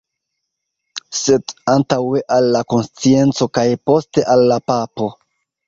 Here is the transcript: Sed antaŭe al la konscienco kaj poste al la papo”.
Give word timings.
Sed 1.17 1.53
antaŭe 1.73 2.23
al 2.37 2.49
la 2.57 2.63
konscienco 2.77 3.49
kaj 3.61 3.69
poste 3.91 4.27
al 4.37 4.45
la 4.55 4.61
papo”. 4.75 5.15